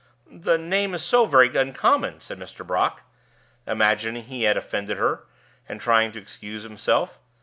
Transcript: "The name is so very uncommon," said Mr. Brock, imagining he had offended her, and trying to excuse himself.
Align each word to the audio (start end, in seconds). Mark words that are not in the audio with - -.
"The 0.41 0.57
name 0.57 0.95
is 0.95 1.03
so 1.05 1.27
very 1.27 1.55
uncommon," 1.55 2.21
said 2.21 2.39
Mr. 2.39 2.65
Brock, 2.65 3.03
imagining 3.67 4.23
he 4.23 4.45
had 4.45 4.57
offended 4.57 4.97
her, 4.97 5.27
and 5.69 5.79
trying 5.79 6.11
to 6.13 6.19
excuse 6.19 6.63
himself. 6.63 7.19